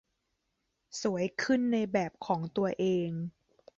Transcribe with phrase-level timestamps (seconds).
[1.01, 3.09] สวยขึ้นในแบบของตัวเอง